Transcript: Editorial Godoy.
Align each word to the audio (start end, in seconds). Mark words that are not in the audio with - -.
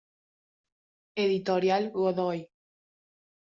Editorial 1.25 1.91
Godoy. 1.91 2.49